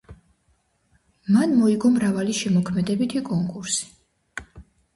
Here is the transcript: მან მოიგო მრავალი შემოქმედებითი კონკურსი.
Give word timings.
მან 1.35 1.53
მოიგო 1.59 1.93
მრავალი 1.99 2.35
შემოქმედებითი 2.41 3.25
კონკურსი. 3.31 3.89